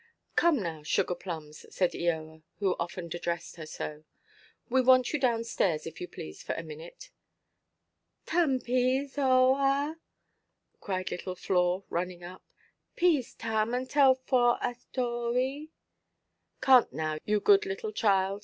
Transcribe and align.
"Come, 0.35 0.63
now, 0.63 0.81
Sugar–plums," 0.81 1.67
said 1.69 1.91
Eoa, 1.91 2.41
who 2.57 2.75
often 2.79 3.05
addressed 3.15 3.57
her 3.57 3.67
so, 3.67 4.03
"we 4.67 4.81
want 4.81 5.13
you 5.13 5.19
down–stairs, 5.19 5.85
if 5.85 6.01
you 6.01 6.07
please, 6.07 6.41
for 6.41 6.55
a 6.55 6.63
minute." 6.63 7.11
"Tum, 8.25 8.59
pease, 8.59 9.19
Oh 9.19 9.53
Ah," 9.55 9.97
cried 10.79 11.11
little 11.11 11.35
Flore, 11.35 11.83
running 11.91 12.23
up; 12.23 12.41
"pease 12.95 13.35
tum, 13.35 13.75
and 13.75 13.87
tell 13.87 14.15
Fore 14.15 14.57
a 14.59 14.75
tory." 14.91 15.69
"Canʼt 16.63 16.93
now, 16.93 17.17
you 17.23 17.39
good 17.39 17.67
little 17.67 17.91
child. 17.91 18.39